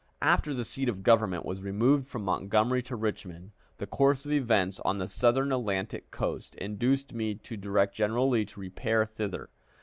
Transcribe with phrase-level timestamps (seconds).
[0.23, 4.79] After the seat of government was removed from Montgomery to Richmond, the course of events
[4.79, 9.49] on the Southern Atlantic coast induced me to direct General Lee to repair thither.